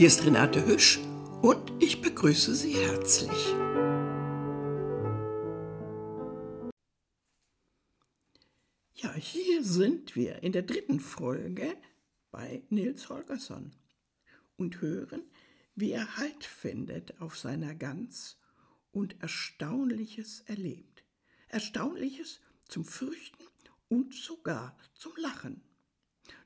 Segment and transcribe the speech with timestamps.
[0.00, 0.98] Hier ist Renate Hüsch
[1.42, 3.52] und ich begrüße Sie herzlich.
[8.94, 11.76] Ja, hier sind wir in der dritten Folge
[12.30, 13.72] bei Nils Holgersson
[14.56, 15.20] und hören,
[15.74, 18.38] wie er Halt findet auf seiner Gans
[18.92, 21.04] und Erstaunliches erlebt.
[21.48, 23.44] Erstaunliches zum Fürchten
[23.90, 25.60] und sogar zum Lachen.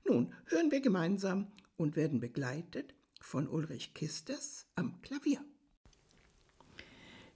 [0.04, 5.38] Nun hören wir gemeinsam und werden begleitet von Ulrich Kisters am Klavier.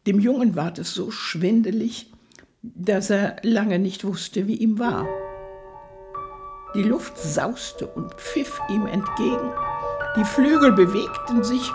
[0.07, 2.13] Dem Jungen ward es so schwindelig,
[2.63, 5.09] dass er lange nicht wusste, wie ihm war.
[6.75, 9.51] Die Luft sauste und pfiff ihm entgegen,
[10.17, 11.73] die Flügel bewegten sich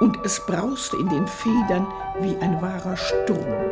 [0.00, 1.86] und es brauste in den Federn
[2.20, 3.70] wie ein wahrer Sturm.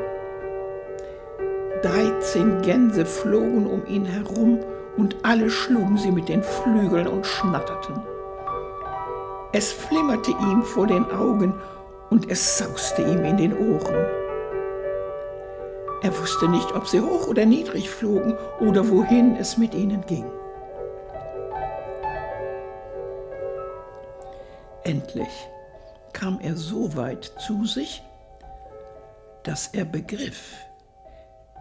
[1.82, 4.58] Dreizehn Gänse flogen um ihn herum
[4.96, 8.13] und alle schlugen sie mit den Flügeln und schnatterten.
[9.56, 11.54] Es flimmerte ihm vor den Augen
[12.10, 14.04] und es sauste ihm in den Ohren.
[16.02, 20.24] Er wusste nicht, ob sie hoch oder niedrig flogen oder wohin es mit ihnen ging.
[24.82, 25.48] Endlich
[26.12, 28.02] kam er so weit zu sich,
[29.44, 30.56] dass er begriff,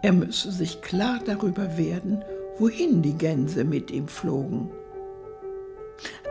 [0.02, 2.24] er müsse sich klar darüber werden,
[2.58, 4.72] wohin die Gänse mit ihm flogen.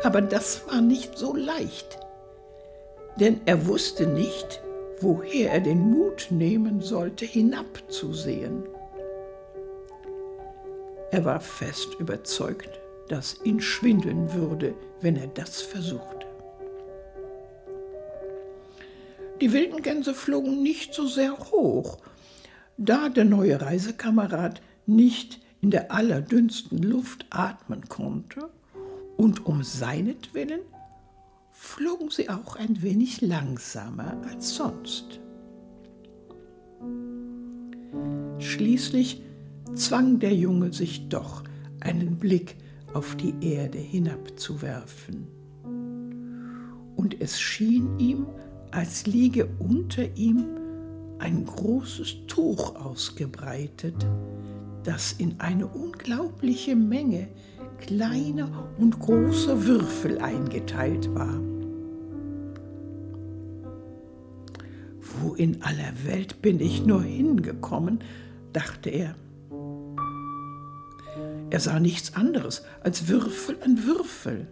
[0.03, 1.97] Aber das war nicht so leicht,
[3.19, 4.61] denn er wusste nicht,
[4.99, 8.63] woher er den Mut nehmen sollte, hinabzusehen.
[11.11, 16.25] Er war fest überzeugt, dass ihn schwindeln würde, wenn er das versuchte.
[19.39, 21.97] Die wilden Gänse flogen nicht so sehr hoch,
[22.77, 28.49] da der neue Reisekamerad nicht in der allerdünnsten Luft atmen konnte,
[29.17, 30.61] und um seinetwillen
[31.51, 35.19] flogen sie auch ein wenig langsamer als sonst.
[38.39, 39.21] Schließlich
[39.75, 41.43] zwang der Junge sich doch,
[41.79, 42.55] einen Blick
[42.93, 45.27] auf die Erde hinabzuwerfen.
[46.95, 48.27] Und es schien ihm,
[48.71, 50.45] als liege unter ihm
[51.19, 54.05] ein großes Tuch ausgebreitet,
[54.83, 57.29] das in eine unglaubliche Menge
[57.83, 61.37] kleiner und großer Würfel eingeteilt war.
[65.19, 67.99] Wo in aller Welt bin ich nur hingekommen,
[68.53, 69.15] dachte er.
[71.49, 74.47] Er sah nichts anderes als Würfel an Würfel.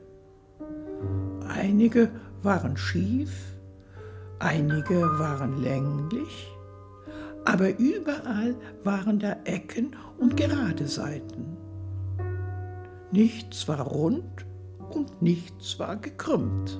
[1.47, 2.11] Einige
[2.43, 3.31] waren schief,
[4.39, 6.51] einige waren länglich,
[7.45, 11.50] aber überall waren da Ecken und gerade Seiten.
[13.11, 14.45] Nichts war rund
[14.89, 16.79] und nichts war gekrümmt.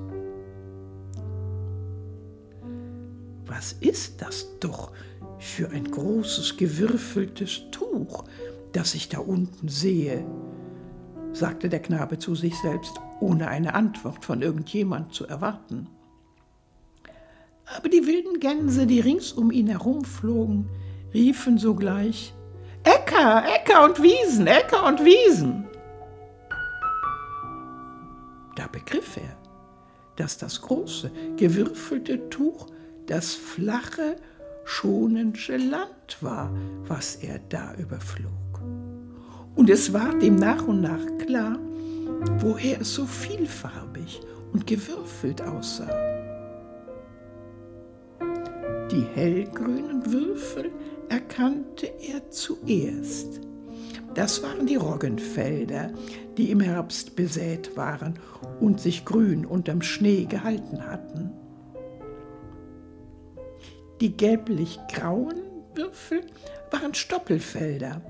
[3.46, 4.92] Was ist das doch
[5.38, 8.24] für ein großes gewürfeltes Tuch,
[8.72, 10.24] das ich da unten sehe?
[11.34, 15.86] sagte der Knabe zu sich selbst, ohne eine Antwort von irgendjemand zu erwarten.
[17.76, 20.68] Aber die wilden Gänse, die rings um ihn herumflogen,
[21.14, 22.34] riefen sogleich
[22.84, 25.61] Äcker, Äcker und Wiesen, Äcker und Wiesen.
[28.84, 29.36] Begriff er,
[30.16, 32.66] dass das große, gewürfelte Tuch
[33.06, 34.16] das flache,
[34.64, 36.52] schonende Land war,
[36.86, 38.32] was er da überflog.
[39.54, 41.58] Und es ward ihm nach und nach klar,
[42.38, 44.20] woher es so vielfarbig
[44.52, 45.90] und gewürfelt aussah.
[48.90, 50.70] Die hellgrünen Würfel
[51.08, 53.40] erkannte er zuerst.
[54.14, 55.90] Das waren die Roggenfelder,
[56.36, 58.18] die im Herbst besät waren
[58.60, 61.30] und sich grün unterm Schnee gehalten hatten.
[64.00, 65.34] Die gelblich-grauen
[65.74, 66.22] Würfel
[66.70, 68.00] waren Stoppelfelder,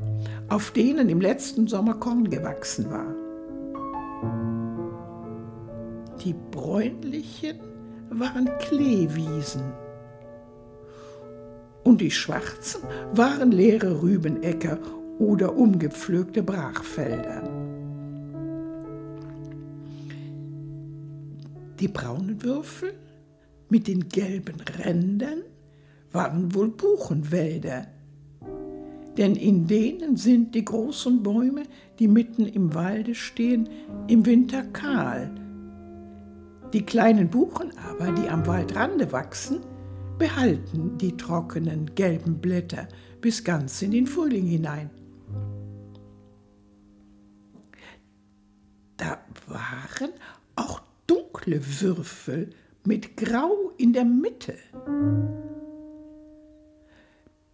[0.49, 3.15] auf denen im letzten Sommer Korn gewachsen war.
[6.25, 7.59] Die bräunlichen
[8.11, 9.73] waren Kleewiesen
[11.85, 12.83] und die schwarzen
[13.13, 14.79] waren leere Rübenäcker
[15.19, 17.43] oder umgepflügte Brachfelder.
[21.83, 22.95] Die braunen Würfel
[23.69, 25.43] mit den gelben Rändern
[26.13, 27.89] waren wohl Buchenwälder,
[29.17, 31.65] denn in denen sind die großen Bäume,
[31.99, 33.69] die mitten im Walde stehen,
[34.07, 35.29] im Winter kahl.
[36.73, 39.59] Die kleinen Buchen aber, die am Waldrade wachsen,
[40.19, 42.87] behalten die trockenen gelben Blätter
[43.21, 44.89] bis ganz in den Frühling hinein.
[48.97, 49.19] Da
[49.49, 50.13] waren
[50.55, 50.81] auch
[51.43, 52.51] dunkle Würfel
[52.85, 54.55] mit Grau in der Mitte.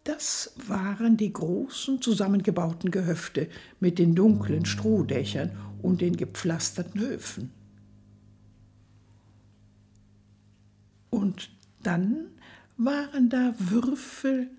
[0.05, 3.49] Das waren die großen zusammengebauten Gehöfte
[3.81, 7.51] mit den dunklen Strohdächern und den gepflasterten Höfen.
[11.11, 11.51] Und
[11.83, 12.27] dann
[12.77, 14.51] waren da Würfel,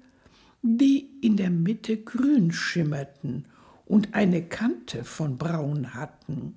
[0.62, 3.46] die in der Mitte grün schimmerten
[3.86, 6.56] und eine Kante von braun hatten.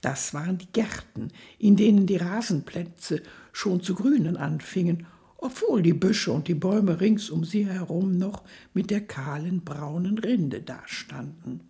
[0.00, 1.28] Das waren die Gärten,
[1.58, 3.22] in denen die Rasenplätze
[3.52, 8.42] schon zu grünen anfingen, obwohl die Büsche und die Bäume rings um sie herum noch
[8.72, 11.60] mit der kahlen braunen Rinde dastanden.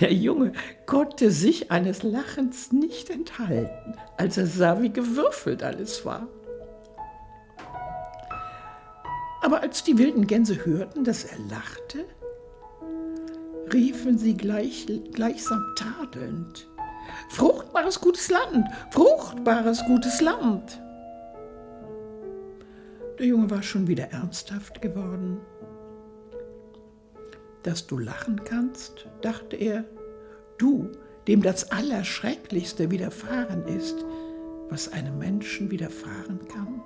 [0.00, 0.52] Der Junge
[0.86, 6.28] konnte sich eines Lachens nicht enthalten, als er sah, wie gewürfelt alles war.
[9.42, 12.06] Aber als die wilden Gänse hörten, dass er lachte,
[13.72, 16.68] riefen sie gleich, gleichsam tadelnd.
[17.30, 20.80] Fruchtbares gutes Land, fruchtbares gutes Land.
[23.18, 25.40] Der Junge war schon wieder ernsthaft geworden.
[27.62, 29.84] Dass du lachen kannst, dachte er,
[30.58, 30.90] du,
[31.28, 34.04] dem das Allerschrecklichste widerfahren ist,
[34.68, 36.82] was einem Menschen widerfahren kann.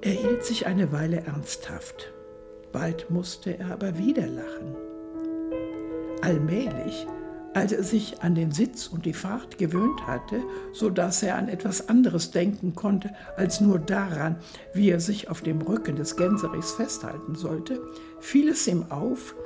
[0.00, 2.13] Er hielt sich eine Weile ernsthaft.
[2.74, 4.74] Bald musste er aber wieder lachen.
[6.22, 7.06] Allmählich,
[7.54, 10.42] als er sich an den Sitz und die Fahrt gewöhnt hatte,
[10.72, 14.38] so dass er an etwas anderes denken konnte als nur daran,
[14.72, 17.80] wie er sich auf dem Rücken des Gänserichs festhalten sollte,
[18.18, 19.36] fiel es ihm auf,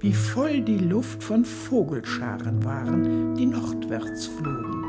[0.00, 4.82] wie voll die Luft von Vogelscharen waren, die nordwärts flogen.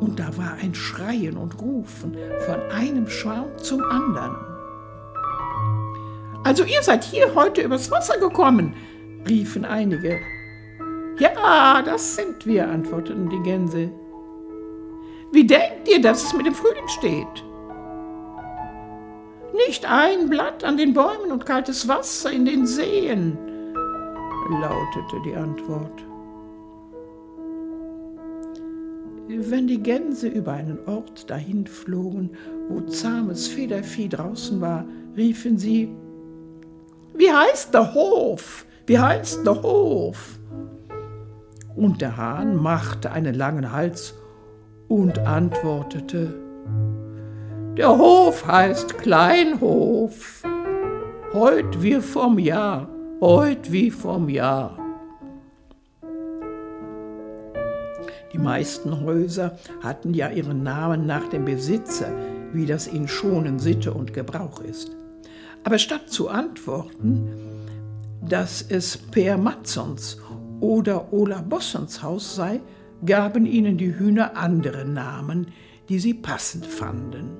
[0.00, 2.14] Und da war ein Schreien und Rufen
[2.44, 4.51] von einem Schwarm zum anderen.
[6.44, 8.74] Also ihr seid hier heute übers Wasser gekommen,
[9.28, 10.18] riefen einige.
[11.18, 13.90] Ja, das sind wir, antworteten die Gänse.
[15.30, 17.44] Wie denkt ihr, dass es mit dem Frühling steht?
[19.66, 23.38] Nicht ein Blatt an den Bäumen und kaltes Wasser in den Seen,
[24.60, 26.02] lautete die Antwort.
[29.28, 32.30] Wenn die Gänse über einen Ort dahin flogen,
[32.68, 34.84] wo zahmes Federvieh draußen war,
[35.16, 35.94] riefen sie,
[37.14, 38.64] Wie heißt der Hof?
[38.86, 40.38] Wie heißt der Hof?
[41.76, 44.14] Und der Hahn machte einen langen Hals
[44.88, 46.34] und antwortete,
[47.76, 50.42] Der Hof heißt Kleinhof,
[51.32, 52.88] heut wie vom Jahr,
[53.20, 54.78] heut wie vom Jahr.
[58.32, 62.10] Die meisten Häuser hatten ja ihren Namen nach dem Besitzer,
[62.52, 65.01] wie das in Schonen Sitte und Gebrauch ist.
[65.64, 67.28] Aber statt zu antworten,
[68.20, 70.18] dass es Per Matzons
[70.60, 72.60] oder Ola Bossons Haus sei,
[73.04, 75.46] gaben ihnen die Hühner andere Namen,
[75.88, 77.30] die sie passend fanden.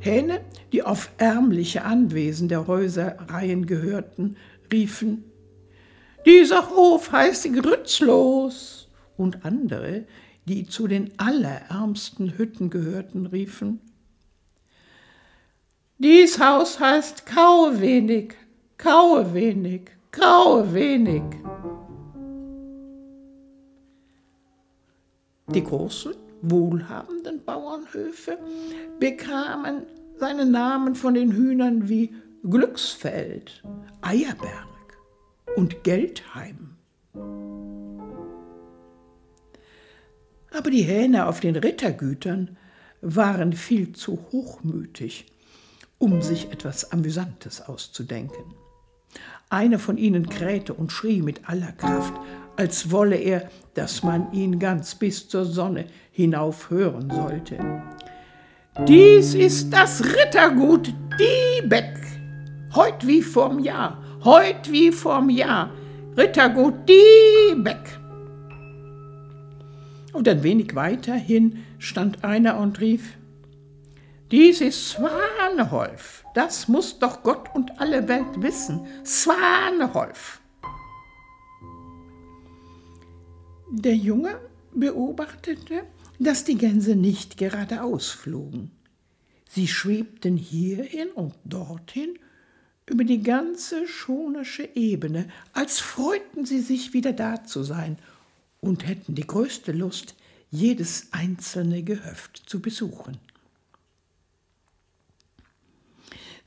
[0.00, 0.40] Hähne,
[0.72, 4.36] die auf ärmliche Anwesen der Häuserreihen gehörten,
[4.72, 5.24] riefen
[6.26, 8.88] Dieser Hof heißt Grützlos.
[9.16, 10.06] Und andere,
[10.46, 13.80] die zu den allerärmsten Hütten gehörten, riefen
[16.02, 18.34] Dies Haus heißt Kauwenig
[18.76, 21.22] kaue wenig, graue wenig.
[25.46, 28.36] Die großen, wohlhabenden Bauernhöfe
[28.98, 32.12] bekamen seine Namen von den Hühnern wie
[32.50, 33.62] Glücksfeld,
[34.00, 34.98] Eierberg
[35.54, 36.78] und Geldheim.
[40.50, 42.56] Aber die Hähne auf den Rittergütern
[43.02, 45.31] waren viel zu hochmütig,
[46.02, 48.54] um sich etwas Amüsantes auszudenken.
[49.50, 52.14] Einer von ihnen krähte und schrie mit aller Kraft,
[52.56, 57.56] als wolle er, dass man ihn ganz bis zur Sonne hinauf hören sollte.
[58.88, 61.96] Dies ist das Rittergut Diebeck,
[62.74, 65.70] heut wie vorm Jahr, heut wie vorm Jahr,
[66.16, 68.00] Rittergut Diebeck.
[70.12, 73.16] Und ein wenig weiter hin stand einer und rief,
[74.32, 76.24] dies ist Swaneholf.
[76.34, 78.86] Das muss doch Gott und alle Welt wissen.
[79.04, 80.40] Swaneholf.
[83.70, 84.40] Der Junge
[84.74, 85.84] beobachtete,
[86.18, 88.70] dass die Gänse nicht geradeaus flogen.
[89.50, 92.18] Sie schwebten hierhin und dorthin
[92.86, 97.98] über die ganze schonische Ebene, als freuten sie sich wieder da zu sein
[98.60, 100.14] und hätten die größte Lust,
[100.50, 103.18] jedes einzelne Gehöft zu besuchen.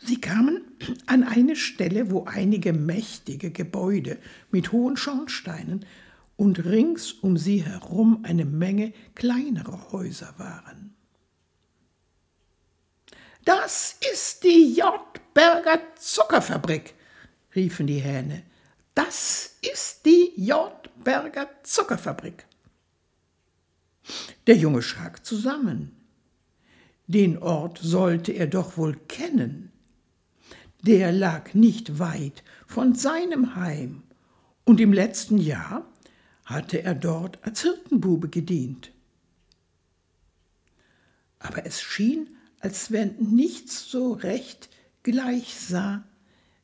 [0.06, 0.62] Sie kamen
[1.08, 4.20] an eine Stelle, wo einige mächtige Gebäude
[4.52, 5.84] mit hohen Schornsteinen
[6.38, 10.94] und rings um sie herum eine Menge kleinerer Häuser waren.
[13.46, 16.94] Das ist die Jordberger Zuckerfabrik,
[17.56, 18.44] riefen die Hähne.
[18.94, 22.46] Das ist die Jordberger Zuckerfabrik.
[24.46, 25.96] Der Junge schrak zusammen.
[27.08, 29.72] Den Ort sollte er doch wohl kennen.
[30.86, 34.04] Der lag nicht weit von seinem Heim,
[34.66, 35.92] und im letzten Jahr
[36.44, 38.92] hatte er dort als Hirtenbube gedient.
[41.40, 42.28] Aber es schien,
[42.60, 44.70] als wenn nichts so recht
[45.02, 46.04] gleich sah,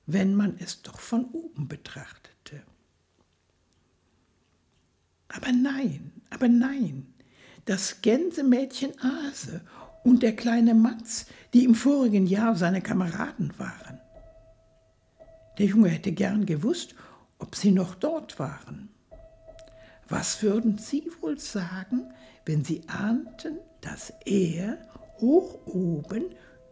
[0.05, 2.61] wenn man es doch von oben betrachtete.
[5.29, 7.11] Aber nein, aber nein,
[7.65, 9.61] das Gänsemädchen Ase
[10.03, 11.25] und der kleine Matz,
[11.55, 13.90] die im vorigen Jahr seine Kameraden waren.
[15.57, 16.95] Der Junge hätte gern gewusst,
[17.39, 18.89] ob sie noch dort waren.
[20.09, 22.11] Was würden sie wohl sagen,
[22.45, 24.77] wenn sie ahnten, dass er
[25.19, 26.25] hoch oben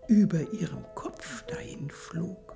[0.07, 2.55] über ihrem Kopf dahin flog?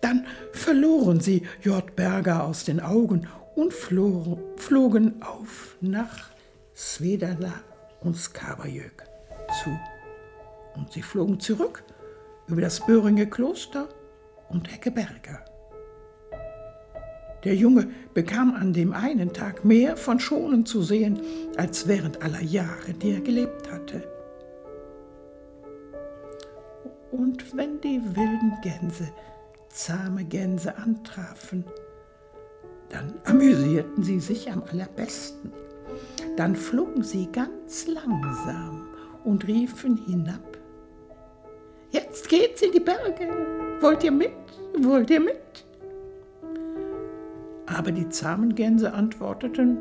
[0.00, 1.94] Dann verloren sie J.
[1.94, 6.30] Berger aus den Augen und flogen auf nach
[6.74, 7.52] Svedala
[8.00, 9.04] und Skabajök
[9.62, 9.70] zu.
[10.76, 11.82] Und sie flogen zurück
[12.46, 13.88] über das Böhringer Kloster
[14.48, 15.44] und Heckeberger.
[17.44, 21.20] Der Junge bekam an dem einen Tag mehr von Schonen zu sehen,
[21.56, 24.02] als während aller Jahre, die er gelebt hatte.
[27.10, 29.10] Und wenn die wilden Gänse
[29.70, 31.64] zahme Gänse antrafen,
[32.90, 35.52] dann amüsierten sie sich am allerbesten.
[36.36, 38.88] Dann flogen sie ganz langsam
[39.24, 40.49] und riefen hinab.
[41.90, 43.28] Jetzt geht's in die Berge.
[43.80, 44.30] Wollt ihr mit?
[44.78, 45.64] Wollt ihr mit?
[47.66, 49.78] Aber die zahmen Gänse antworteten,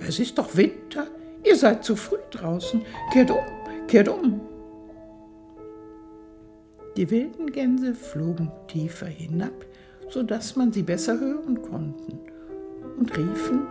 [0.00, 1.06] es ist doch Winter,
[1.44, 2.82] ihr seid zu früh draußen,
[3.12, 3.38] kehrt um,
[3.86, 4.40] kehrt um.
[6.96, 9.64] Die wilden Gänse flogen tiefer hinab,
[10.10, 12.18] so dass man sie besser hören konnten,
[12.98, 13.66] und riefen,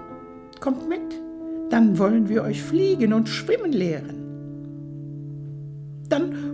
[0.60, 1.22] kommt mit,
[1.70, 4.31] dann wollen wir euch fliegen und schwimmen lehren.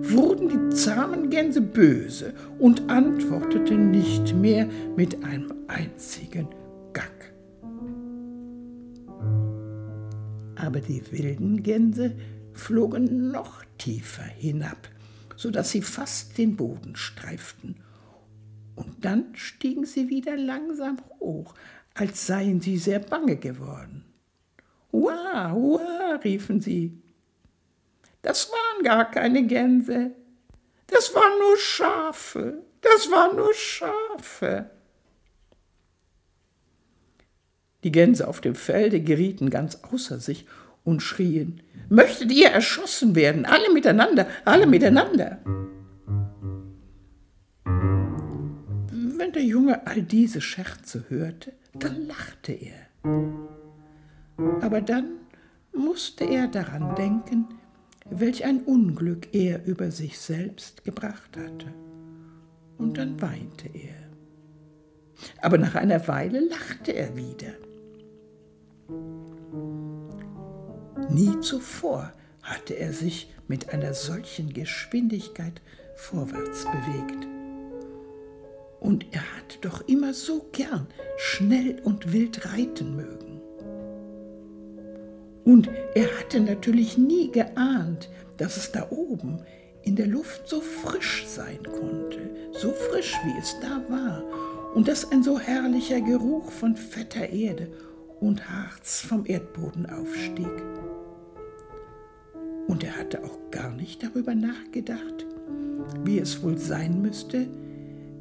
[0.10, 6.48] Wurden die zahmen Gänse böse und antworteten nicht mehr mit einem einzigen
[6.94, 7.34] Gack.
[10.56, 12.16] Aber die wilden Gänse
[12.54, 14.90] flogen noch tiefer hinab,
[15.36, 17.76] so dass sie fast den Boden streiften.
[18.76, 21.54] Und dann stiegen sie wieder langsam hoch,
[21.94, 24.06] als seien sie sehr bange geworden.
[24.92, 27.02] Hua, hua, riefen sie.
[28.28, 30.12] Das waren gar keine Gänse,
[30.88, 34.70] das waren nur Schafe, das waren nur Schafe.
[37.86, 40.46] Die Gänse auf dem Felde gerieten ganz außer sich
[40.84, 45.38] und schrien, Möchtet ihr erschossen werden, alle miteinander, alle miteinander.
[48.92, 52.90] Wenn der Junge all diese Scherze hörte, dann lachte er.
[54.60, 55.12] Aber dann
[55.72, 57.48] musste er daran denken,
[58.10, 61.74] welch ein Unglück er über sich selbst gebracht hatte.
[62.78, 63.96] Und dann weinte er.
[65.42, 67.54] Aber nach einer Weile lachte er wieder.
[71.10, 72.12] Nie zuvor
[72.44, 75.62] hatte er sich mit einer solchen Geschwindigkeit
[75.96, 77.28] vorwärts bewegt.
[78.80, 80.88] Und er hatte doch immer so gern
[81.18, 83.37] schnell und wild reiten mögen.
[85.48, 89.40] Und er hatte natürlich nie geahnt, dass es da oben
[89.82, 92.20] in der Luft so frisch sein konnte,
[92.52, 94.26] so frisch wie es da war,
[94.76, 97.70] und dass ein so herrlicher Geruch von fetter Erde
[98.20, 100.52] und Harz vom Erdboden aufstieg.
[102.68, 105.26] Und er hatte auch gar nicht darüber nachgedacht,
[106.04, 107.48] wie es wohl sein müsste,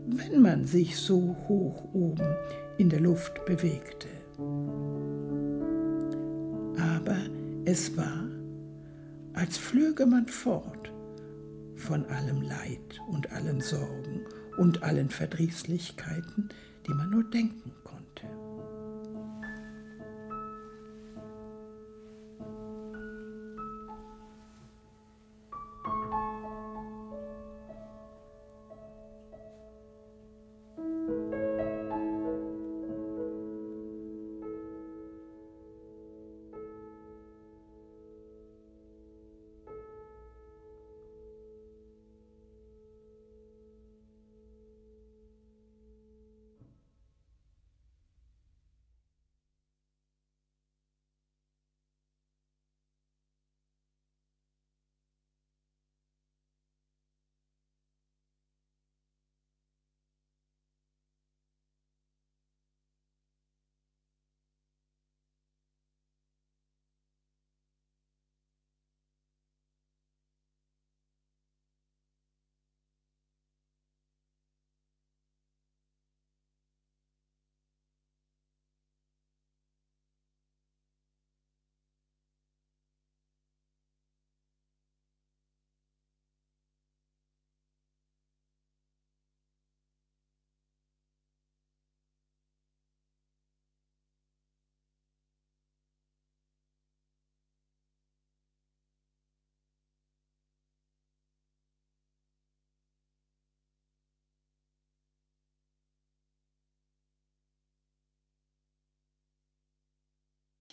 [0.07, 2.37] wenn man sich so hoch oben
[2.79, 4.07] in der Luft bewegte.
[6.79, 7.19] Aber
[7.65, 8.25] es war,
[9.35, 10.93] als flöge man fort
[11.77, 14.23] von allem Leid und allen Sorgen
[14.57, 16.49] und allen Verdrießlichkeiten,
[16.87, 18.06] die man nur denken konnte.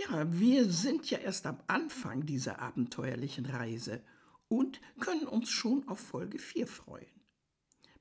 [0.10, 4.02] Ja, wir sind ja erst am Anfang dieser abenteuerlichen Reise
[4.48, 7.22] und können uns schon auf Folge 4 freuen.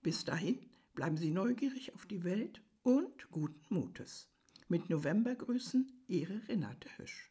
[0.02, 0.58] Bis dahin
[0.94, 4.28] bleiben Sie neugierig auf die Welt und guten Mutes.
[4.68, 7.30] Mit Novembergrüßen, Ihre Renate Hösch.